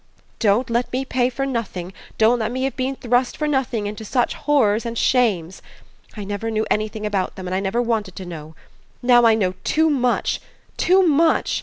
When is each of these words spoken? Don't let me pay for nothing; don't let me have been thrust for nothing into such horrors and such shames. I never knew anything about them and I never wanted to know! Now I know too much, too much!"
Don't 0.39 0.71
let 0.71 0.91
me 0.91 1.05
pay 1.05 1.29
for 1.29 1.45
nothing; 1.45 1.93
don't 2.17 2.39
let 2.39 2.51
me 2.51 2.63
have 2.63 2.75
been 2.75 2.95
thrust 2.95 3.37
for 3.37 3.47
nothing 3.47 3.85
into 3.85 4.03
such 4.03 4.33
horrors 4.33 4.83
and 4.83 4.97
such 4.97 5.03
shames. 5.05 5.61
I 6.17 6.23
never 6.23 6.49
knew 6.49 6.65
anything 6.71 7.05
about 7.05 7.35
them 7.35 7.47
and 7.47 7.53
I 7.53 7.59
never 7.59 7.83
wanted 7.83 8.15
to 8.15 8.25
know! 8.25 8.55
Now 9.03 9.27
I 9.27 9.35
know 9.35 9.53
too 9.63 9.91
much, 9.91 10.41
too 10.75 11.03
much!" 11.05 11.59